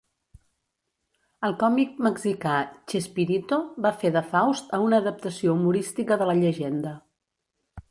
El 1.49 1.53
còmic 1.63 1.99
mexicà 2.07 2.55
Chespirito 2.93 3.61
va 3.87 3.93
fer 4.05 4.13
de 4.17 4.25
Faust 4.33 4.75
a 4.79 4.81
una 4.89 5.01
adaptació 5.05 5.57
humorística 5.59 6.21
de 6.23 6.33
la 6.33 6.39
llegenda. 6.43 6.99